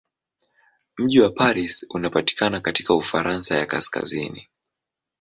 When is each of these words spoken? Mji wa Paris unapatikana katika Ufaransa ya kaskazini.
Mji 0.97 1.19
wa 1.19 1.29
Paris 1.29 1.85
unapatikana 1.89 2.59
katika 2.59 2.93
Ufaransa 2.95 3.55
ya 3.55 3.65
kaskazini. 3.65 4.47